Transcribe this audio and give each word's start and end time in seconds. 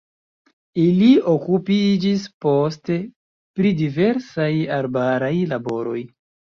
Ili 0.83 1.09
okupiĝis 1.33 2.25
poste 2.47 2.99
pri 3.61 3.75
diversaj 3.85 4.51
arbaraj 4.83 5.35
laboroj. 5.57 6.01